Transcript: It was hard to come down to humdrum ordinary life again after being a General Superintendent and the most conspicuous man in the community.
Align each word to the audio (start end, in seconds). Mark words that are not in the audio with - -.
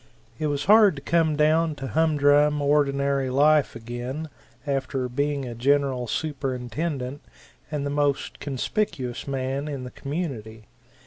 It 0.39 0.47
was 0.47 0.65
hard 0.65 0.95
to 0.95 1.01
come 1.03 1.35
down 1.35 1.75
to 1.75 1.85
humdrum 1.89 2.59
ordinary 2.59 3.29
life 3.29 3.75
again 3.75 4.29
after 4.65 5.07
being 5.07 5.45
a 5.45 5.53
General 5.53 6.07
Superintendent 6.07 7.21
and 7.69 7.85
the 7.85 7.91
most 7.91 8.39
conspicuous 8.39 9.27
man 9.27 9.67
in 9.67 9.83
the 9.83 9.91
community. 9.91 10.65